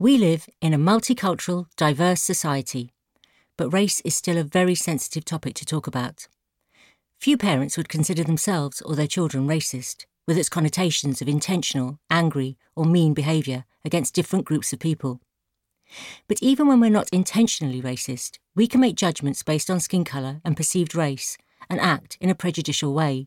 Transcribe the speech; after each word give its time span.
We 0.00 0.16
live 0.16 0.48
in 0.60 0.72
a 0.72 0.78
multicultural, 0.78 1.66
diverse 1.76 2.22
society, 2.22 2.92
but 3.56 3.72
race 3.72 4.00
is 4.02 4.14
still 4.14 4.38
a 4.38 4.44
very 4.44 4.76
sensitive 4.76 5.24
topic 5.24 5.54
to 5.54 5.64
talk 5.64 5.88
about. 5.88 6.28
Few 7.18 7.36
parents 7.36 7.76
would 7.76 7.88
consider 7.88 8.22
themselves 8.22 8.80
or 8.80 8.94
their 8.94 9.08
children 9.08 9.48
racist, 9.48 10.06
with 10.24 10.38
its 10.38 10.48
connotations 10.48 11.20
of 11.20 11.26
intentional, 11.28 11.98
angry, 12.10 12.56
or 12.76 12.84
mean 12.84 13.12
behaviour 13.12 13.64
against 13.84 14.14
different 14.14 14.44
groups 14.44 14.72
of 14.72 14.78
people. 14.78 15.20
But 16.28 16.38
even 16.40 16.68
when 16.68 16.78
we're 16.78 16.90
not 16.90 17.08
intentionally 17.12 17.82
racist, 17.82 18.38
we 18.54 18.68
can 18.68 18.80
make 18.80 18.94
judgments 18.94 19.42
based 19.42 19.68
on 19.68 19.80
skin 19.80 20.04
colour 20.04 20.40
and 20.44 20.56
perceived 20.56 20.94
race 20.94 21.36
and 21.68 21.80
act 21.80 22.16
in 22.20 22.30
a 22.30 22.36
prejudicial 22.36 22.94
way. 22.94 23.26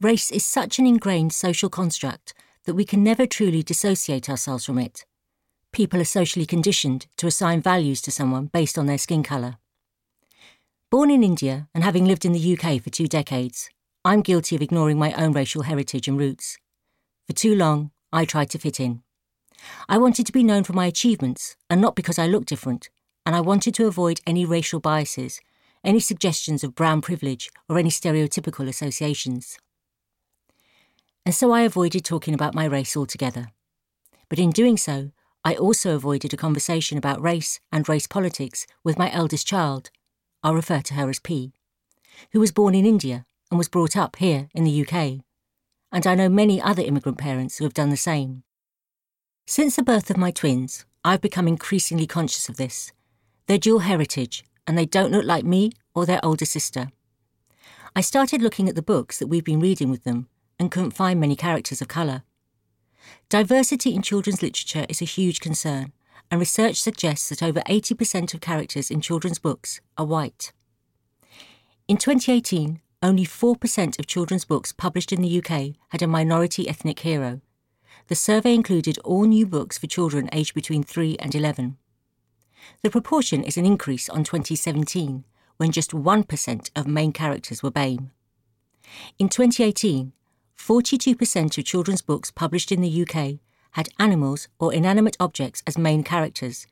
Race 0.00 0.30
is 0.30 0.44
such 0.46 0.78
an 0.78 0.86
ingrained 0.86 1.32
social 1.32 1.68
construct 1.68 2.34
that 2.66 2.74
we 2.74 2.84
can 2.84 3.02
never 3.02 3.26
truly 3.26 3.64
dissociate 3.64 4.30
ourselves 4.30 4.64
from 4.64 4.78
it. 4.78 5.04
People 5.76 6.00
are 6.00 6.04
socially 6.04 6.46
conditioned 6.46 7.06
to 7.18 7.26
assign 7.26 7.60
values 7.60 8.00
to 8.00 8.10
someone 8.10 8.46
based 8.46 8.78
on 8.78 8.86
their 8.86 8.96
skin 8.96 9.22
colour. 9.22 9.58
Born 10.90 11.10
in 11.10 11.22
India 11.22 11.68
and 11.74 11.84
having 11.84 12.06
lived 12.06 12.24
in 12.24 12.32
the 12.32 12.56
UK 12.56 12.80
for 12.80 12.88
two 12.88 13.06
decades, 13.06 13.68
I'm 14.02 14.22
guilty 14.22 14.56
of 14.56 14.62
ignoring 14.62 14.98
my 14.98 15.12
own 15.12 15.32
racial 15.34 15.64
heritage 15.64 16.08
and 16.08 16.18
roots. 16.18 16.56
For 17.26 17.34
too 17.34 17.54
long, 17.54 17.90
I 18.10 18.24
tried 18.24 18.48
to 18.52 18.58
fit 18.58 18.80
in. 18.80 19.02
I 19.86 19.98
wanted 19.98 20.24
to 20.24 20.32
be 20.32 20.42
known 20.42 20.64
for 20.64 20.72
my 20.72 20.86
achievements 20.86 21.56
and 21.68 21.78
not 21.78 21.94
because 21.94 22.18
I 22.18 22.26
looked 22.26 22.48
different, 22.48 22.88
and 23.26 23.36
I 23.36 23.42
wanted 23.42 23.74
to 23.74 23.86
avoid 23.86 24.22
any 24.26 24.46
racial 24.46 24.80
biases, 24.80 25.42
any 25.84 26.00
suggestions 26.00 26.64
of 26.64 26.74
brown 26.74 27.02
privilege, 27.02 27.50
or 27.68 27.78
any 27.78 27.90
stereotypical 27.90 28.66
associations. 28.66 29.58
And 31.26 31.34
so 31.34 31.52
I 31.52 31.60
avoided 31.60 32.02
talking 32.02 32.32
about 32.32 32.54
my 32.54 32.64
race 32.64 32.96
altogether. 32.96 33.48
But 34.30 34.38
in 34.38 34.48
doing 34.48 34.78
so, 34.78 35.10
I 35.46 35.54
also 35.54 35.94
avoided 35.94 36.34
a 36.34 36.36
conversation 36.36 36.98
about 36.98 37.22
race 37.22 37.60
and 37.70 37.88
race 37.88 38.08
politics 38.08 38.66
with 38.82 38.98
my 38.98 39.12
eldest 39.12 39.46
child, 39.46 39.90
I'll 40.42 40.56
refer 40.56 40.80
to 40.80 40.94
her 40.94 41.08
as 41.08 41.20
P, 41.20 41.52
who 42.32 42.40
was 42.40 42.50
born 42.50 42.74
in 42.74 42.84
India 42.84 43.26
and 43.48 43.56
was 43.56 43.68
brought 43.68 43.96
up 43.96 44.16
here 44.16 44.48
in 44.56 44.64
the 44.64 44.84
UK. 44.84 45.24
And 45.92 46.04
I 46.04 46.16
know 46.16 46.28
many 46.28 46.60
other 46.60 46.82
immigrant 46.82 47.18
parents 47.18 47.58
who 47.58 47.64
have 47.64 47.74
done 47.74 47.90
the 47.90 47.96
same. 47.96 48.42
Since 49.46 49.76
the 49.76 49.84
birth 49.84 50.10
of 50.10 50.16
my 50.16 50.32
twins, 50.32 50.84
I've 51.04 51.20
become 51.20 51.46
increasingly 51.46 52.08
conscious 52.08 52.48
of 52.48 52.56
this. 52.56 52.90
They're 53.46 53.56
dual 53.56 53.78
heritage, 53.78 54.44
and 54.66 54.76
they 54.76 54.84
don't 54.84 55.12
look 55.12 55.26
like 55.26 55.44
me 55.44 55.70
or 55.94 56.06
their 56.06 56.24
older 56.24 56.44
sister. 56.44 56.88
I 57.94 58.00
started 58.00 58.42
looking 58.42 58.68
at 58.68 58.74
the 58.74 58.82
books 58.82 59.20
that 59.20 59.28
we've 59.28 59.44
been 59.44 59.60
reading 59.60 59.90
with 59.90 60.02
them 60.02 60.26
and 60.58 60.72
couldn't 60.72 60.90
find 60.90 61.20
many 61.20 61.36
characters 61.36 61.80
of 61.80 61.86
colour. 61.86 62.24
Diversity 63.28 63.94
in 63.94 64.02
children's 64.02 64.42
literature 64.42 64.86
is 64.88 65.02
a 65.02 65.06
huge 65.06 65.40
concern, 65.40 65.92
and 66.30 66.40
research 66.40 66.80
suggests 66.80 67.28
that 67.28 67.42
over 67.42 67.60
80% 67.60 68.34
of 68.34 68.40
characters 68.40 68.90
in 68.90 69.00
children's 69.00 69.38
books 69.38 69.80
are 69.96 70.06
white. 70.06 70.52
In 71.88 71.96
2018, 71.96 72.80
only 73.02 73.24
4% 73.24 73.98
of 73.98 74.06
children's 74.06 74.44
books 74.44 74.72
published 74.72 75.12
in 75.12 75.22
the 75.22 75.38
UK 75.38 75.76
had 75.88 76.02
a 76.02 76.06
minority 76.06 76.68
ethnic 76.68 77.00
hero. 77.00 77.40
The 78.08 78.14
survey 78.14 78.54
included 78.54 78.98
all 78.98 79.24
new 79.24 79.46
books 79.46 79.78
for 79.78 79.86
children 79.86 80.28
aged 80.32 80.54
between 80.54 80.82
3 80.82 81.16
and 81.20 81.34
11. 81.34 81.76
The 82.82 82.90
proportion 82.90 83.44
is 83.44 83.56
an 83.56 83.66
increase 83.66 84.08
on 84.08 84.24
2017, 84.24 85.24
when 85.56 85.72
just 85.72 85.92
1% 85.92 86.70
of 86.74 86.86
main 86.86 87.12
characters 87.12 87.62
were 87.62 87.70
BAME. 87.70 88.10
In 89.18 89.28
2018, 89.28 90.12
42% 90.58 91.58
of 91.58 91.64
children's 91.64 92.02
books 92.02 92.30
published 92.30 92.72
in 92.72 92.80
the 92.80 93.02
UK 93.02 93.38
had 93.72 93.88
animals 93.98 94.48
or 94.58 94.72
inanimate 94.72 95.16
objects 95.20 95.62
as 95.66 95.76
main 95.76 96.02
characters, 96.02 96.66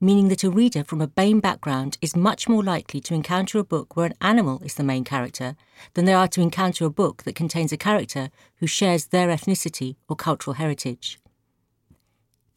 meaning 0.00 0.28
that 0.28 0.44
a 0.44 0.50
reader 0.50 0.84
from 0.84 1.00
a 1.00 1.08
BAME 1.08 1.40
background 1.40 1.96
is 2.02 2.14
much 2.14 2.48
more 2.48 2.62
likely 2.62 3.00
to 3.00 3.14
encounter 3.14 3.58
a 3.58 3.64
book 3.64 3.96
where 3.96 4.06
an 4.06 4.14
animal 4.20 4.60
is 4.62 4.74
the 4.74 4.84
main 4.84 5.04
character 5.04 5.56
than 5.94 6.04
they 6.04 6.12
are 6.12 6.28
to 6.28 6.42
encounter 6.42 6.84
a 6.84 6.90
book 6.90 7.22
that 7.22 7.34
contains 7.34 7.72
a 7.72 7.76
character 7.76 8.30
who 8.56 8.66
shares 8.66 9.06
their 9.06 9.28
ethnicity 9.28 9.96
or 10.08 10.16
cultural 10.16 10.54
heritage. 10.54 11.18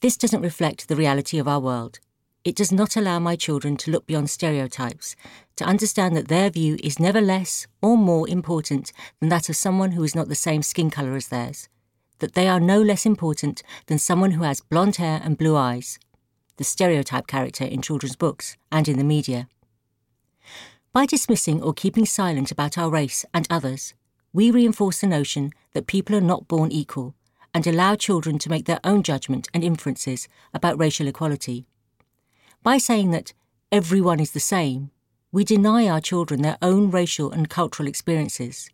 This 0.02 0.18
doesn't 0.18 0.42
reflect 0.42 0.90
the 0.90 0.98
reality 0.98 1.40
of 1.40 1.48
our 1.48 1.62
world. 1.62 2.00
It 2.44 2.58
does 2.58 2.74
not 2.74 2.98
allow 2.98 3.20
my 3.20 3.38
children 3.38 3.78
to 3.78 3.92
look 3.92 4.06
beyond 4.06 4.30
stereotypes, 4.30 5.16
to 5.56 5.64
understand 5.64 6.16
that 6.18 6.28
their 6.28 6.50
view 6.50 6.78
is 6.84 7.00
never 7.00 7.22
less 7.22 7.68
or 7.82 7.98
more 7.98 8.28
important 8.28 8.92
than 9.20 9.30
that 9.30 9.48
of 9.48 9.56
someone 9.56 9.94
who 9.94 10.04
is 10.04 10.14
not 10.14 10.28
the 10.28 10.36
same 10.36 10.62
skin 10.62 10.90
colour 10.90 11.16
as 11.16 11.30
theirs, 11.30 11.70
that 12.20 12.34
they 12.34 12.50
are 12.50 12.60
no 12.60 12.82
less 12.82 13.06
important 13.06 13.64
than 13.86 13.98
someone 13.98 14.32
who 14.32 14.44
has 14.44 14.60
blonde 14.60 14.98
hair 14.98 15.22
and 15.24 15.38
blue 15.38 15.56
eyes, 15.56 16.00
the 16.58 16.66
stereotype 16.66 17.28
character 17.28 17.64
in 17.64 17.82
children's 17.82 18.18
books 18.18 18.58
and 18.72 18.90
in 18.90 18.98
the 18.98 19.06
media. 19.06 19.48
By 20.92 21.06
dismissing 21.06 21.64
or 21.64 21.74
keeping 21.74 22.06
silent 22.06 22.52
about 22.52 22.78
our 22.78 22.90
race 22.90 23.26
and 23.34 23.48
others, 23.50 23.94
we 24.34 24.52
reinforce 24.52 25.00
the 25.00 25.08
notion 25.08 25.54
that 25.74 25.88
people 25.88 26.14
are 26.16 26.22
not 26.22 26.50
born 26.50 26.74
equal 26.74 27.16
and 27.54 27.66
allow 27.66 27.96
children 27.96 28.38
to 28.40 28.50
make 28.50 28.66
their 28.66 28.80
own 28.84 29.02
judgment 29.02 29.48
and 29.54 29.64
inferences 29.64 30.28
about 30.54 30.78
racial 30.78 31.08
equality. 31.08 31.66
By 32.64 32.78
saying 32.78 33.12
that 33.12 33.34
everyone 33.72 34.20
is 34.20 34.32
the 34.32 34.40
same, 34.40 34.90
we 35.32 35.44
deny 35.44 35.88
our 35.88 36.02
children 36.02 36.42
their 36.42 36.58
own 36.62 36.90
racial 36.90 37.32
and 37.32 37.50
cultural 37.50 37.88
experiences 37.88 38.70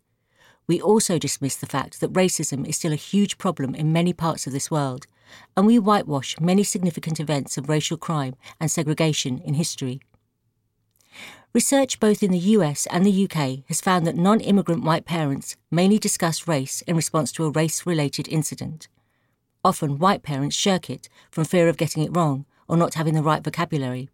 we 0.70 0.80
also 0.80 1.18
dismiss 1.18 1.56
the 1.56 1.66
fact 1.66 2.00
that 2.00 2.12
racism 2.12 2.64
is 2.64 2.76
still 2.76 2.92
a 2.92 3.06
huge 3.10 3.38
problem 3.38 3.74
in 3.74 3.92
many 3.92 4.12
parts 4.12 4.46
of 4.46 4.52
this 4.52 4.70
world, 4.70 5.04
and 5.56 5.66
we 5.66 5.80
whitewash 5.80 6.38
many 6.38 6.62
significant 6.62 7.18
events 7.18 7.58
of 7.58 7.68
racial 7.68 7.96
crime 7.96 8.36
and 8.60 8.70
segregation 8.70 9.40
in 9.40 9.54
history. 9.54 10.00
Research 11.52 11.98
both 11.98 12.22
in 12.22 12.30
the 12.30 12.54
US 12.54 12.86
and 12.86 13.04
the 13.04 13.24
UK 13.24 13.66
has 13.66 13.80
found 13.80 14.06
that 14.06 14.14
non 14.14 14.38
immigrant 14.38 14.84
white 14.84 15.04
parents 15.04 15.56
mainly 15.72 15.98
discuss 15.98 16.46
race 16.46 16.82
in 16.82 16.94
response 16.94 17.32
to 17.32 17.46
a 17.46 17.50
race 17.50 17.84
related 17.84 18.28
incident. 18.28 18.86
Often, 19.64 19.98
white 19.98 20.22
parents 20.22 20.54
shirk 20.54 20.88
it 20.88 21.08
from 21.32 21.46
fear 21.46 21.68
of 21.68 21.78
getting 21.78 22.04
it 22.04 22.14
wrong 22.16 22.46
or 22.70 22.76
not 22.76 22.94
having 22.94 23.14
the 23.14 23.22
right 23.22 23.42
vocabulary. 23.42 24.08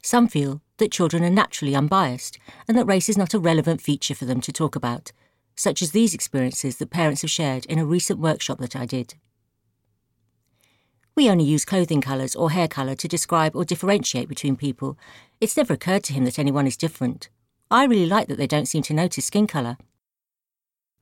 Some 0.00 0.28
feel 0.28 0.62
that 0.76 0.92
children 0.92 1.24
are 1.24 1.30
naturally 1.30 1.74
unbiased 1.74 2.38
and 2.68 2.78
that 2.78 2.86
race 2.86 3.08
is 3.08 3.18
not 3.18 3.34
a 3.34 3.40
relevant 3.40 3.80
feature 3.80 4.14
for 4.14 4.24
them 4.24 4.40
to 4.42 4.52
talk 4.52 4.76
about, 4.76 5.10
such 5.56 5.82
as 5.82 5.90
these 5.90 6.14
experiences 6.14 6.76
that 6.76 6.90
parents 6.90 7.22
have 7.22 7.30
shared 7.30 7.66
in 7.66 7.80
a 7.80 7.84
recent 7.84 8.20
workshop 8.20 8.58
that 8.58 8.76
I 8.76 8.86
did. 8.86 9.14
We 11.16 11.28
only 11.28 11.44
use 11.44 11.64
clothing 11.64 12.00
colours 12.00 12.36
or 12.36 12.52
hair 12.52 12.68
colour 12.68 12.94
to 12.94 13.08
describe 13.08 13.56
or 13.56 13.64
differentiate 13.64 14.28
between 14.28 14.54
people. 14.54 14.96
It's 15.40 15.56
never 15.56 15.74
occurred 15.74 16.04
to 16.04 16.12
him 16.12 16.24
that 16.24 16.38
anyone 16.38 16.68
is 16.68 16.76
different. 16.76 17.30
I 17.68 17.84
really 17.84 18.06
like 18.06 18.28
that 18.28 18.38
they 18.38 18.46
don't 18.46 18.66
seem 18.66 18.82
to 18.82 18.94
notice 18.94 19.24
skin 19.24 19.48
colour. 19.48 19.76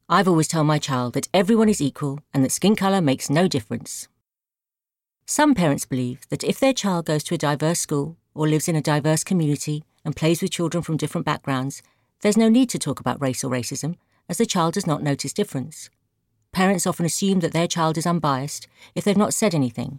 I've 0.08 0.28
always 0.28 0.48
told 0.48 0.66
my 0.66 0.78
child 0.78 1.12
that 1.12 1.28
everyone 1.34 1.68
is 1.68 1.82
equal 1.82 2.20
and 2.32 2.42
that 2.42 2.52
skin 2.52 2.74
colour 2.74 3.02
makes 3.02 3.28
no 3.28 3.48
difference. 3.48 4.08
Some 5.26 5.54
parents 5.54 5.86
believe 5.86 6.28
that 6.28 6.44
if 6.44 6.60
their 6.60 6.74
child 6.74 7.06
goes 7.06 7.24
to 7.24 7.34
a 7.34 7.38
diverse 7.38 7.80
school 7.80 8.18
or 8.34 8.46
lives 8.46 8.68
in 8.68 8.76
a 8.76 8.82
diverse 8.82 9.24
community 9.24 9.82
and 10.04 10.14
plays 10.14 10.42
with 10.42 10.50
children 10.50 10.82
from 10.82 10.98
different 10.98 11.24
backgrounds, 11.24 11.82
there's 12.20 12.36
no 12.36 12.50
need 12.50 12.68
to 12.70 12.78
talk 12.78 13.00
about 13.00 13.22
race 13.22 13.42
or 13.42 13.50
racism 13.50 13.96
as 14.28 14.36
the 14.36 14.44
child 14.44 14.74
does 14.74 14.86
not 14.86 15.02
notice 15.02 15.32
difference. 15.32 15.88
Parents 16.52 16.86
often 16.86 17.06
assume 17.06 17.40
that 17.40 17.54
their 17.54 17.66
child 17.66 17.96
is 17.96 18.06
unbiased 18.06 18.68
if 18.94 19.04
they've 19.04 19.16
not 19.16 19.32
said 19.32 19.54
anything. 19.54 19.98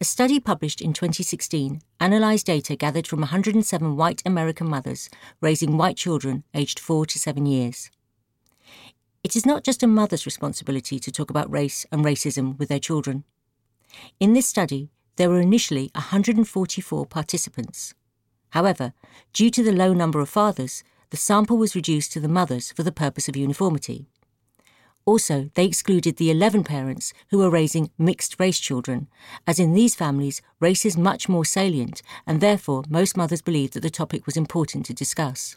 A 0.00 0.04
study 0.04 0.40
published 0.40 0.80
in 0.80 0.94
2016 0.94 1.82
analysed 2.00 2.46
data 2.46 2.76
gathered 2.76 3.06
from 3.06 3.20
107 3.20 3.96
white 3.96 4.22
American 4.24 4.68
mothers 4.68 5.10
raising 5.42 5.76
white 5.76 5.98
children 5.98 6.42
aged 6.54 6.80
4 6.80 7.04
to 7.04 7.18
7 7.18 7.44
years. 7.44 7.90
It 9.22 9.36
is 9.36 9.44
not 9.44 9.62
just 9.62 9.82
a 9.82 9.86
mother's 9.86 10.24
responsibility 10.24 10.98
to 10.98 11.12
talk 11.12 11.28
about 11.28 11.50
race 11.50 11.84
and 11.92 12.02
racism 12.02 12.58
with 12.58 12.70
their 12.70 12.80
children. 12.80 13.24
In 14.20 14.32
this 14.32 14.46
study, 14.46 14.90
there 15.16 15.30
were 15.30 15.40
initially 15.40 15.90
144 15.94 17.06
participants. 17.06 17.94
However, 18.50 18.92
due 19.32 19.50
to 19.50 19.62
the 19.62 19.72
low 19.72 19.92
number 19.92 20.20
of 20.20 20.28
fathers, 20.28 20.84
the 21.10 21.16
sample 21.16 21.56
was 21.56 21.74
reduced 21.74 22.12
to 22.12 22.20
the 22.20 22.28
mothers 22.28 22.72
for 22.72 22.82
the 22.82 22.92
purpose 22.92 23.28
of 23.28 23.36
uniformity. 23.36 24.06
Also, 25.06 25.50
they 25.54 25.66
excluded 25.66 26.16
the 26.16 26.30
11 26.30 26.64
parents 26.64 27.12
who 27.28 27.38
were 27.38 27.50
raising 27.50 27.90
mixed 27.98 28.40
race 28.40 28.58
children, 28.58 29.06
as 29.46 29.58
in 29.58 29.74
these 29.74 29.94
families, 29.94 30.40
race 30.60 30.86
is 30.86 30.96
much 30.96 31.28
more 31.28 31.44
salient, 31.44 32.00
and 32.26 32.40
therefore 32.40 32.84
most 32.88 33.16
mothers 33.16 33.42
believed 33.42 33.74
that 33.74 33.82
the 33.82 33.90
topic 33.90 34.24
was 34.24 34.36
important 34.36 34.86
to 34.86 34.94
discuss. 34.94 35.56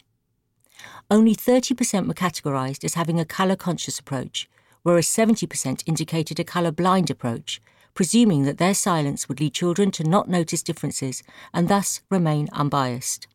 Only 1.10 1.34
30% 1.34 2.08
were 2.08 2.14
categorised 2.14 2.84
as 2.84 2.96
having 2.96 3.20
a 3.20 3.26
colour 3.26 3.56
conscious 3.56 4.00
approach, 4.00 4.50
whereas 4.84 5.08
70% 5.08 5.82
indicated 5.86 6.40
a 6.40 6.44
colour 6.44 6.72
blind 6.72 7.10
approach, 7.10 7.62
presuming 7.98 8.44
that 8.44 8.60
their 8.60 8.76
silence 8.76 9.28
would 9.28 9.40
lead 9.40 9.52
children 9.56 9.90
to 9.90 10.04
not 10.04 10.30
notice 10.30 10.62
differences 10.62 11.24
and 11.52 11.68
thus 11.68 12.02
remain 12.12 12.48
unbiased. 12.54 13.26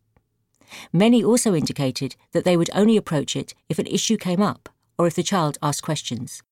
Many 0.93 1.23
also 1.25 1.53
indicated 1.53 2.15
that 2.31 2.45
they 2.45 2.57
would 2.57 2.71
only 2.73 2.97
approach 2.97 3.35
it 3.35 3.55
if 3.69 3.81
an 3.81 3.89
issue 3.89 4.17
came 4.17 4.41
up 4.41 4.69
or 4.97 5.09
if 5.09 5.17
the 5.17 5.25
child 5.25 5.59
asked 5.65 5.83
questions. 5.83 6.45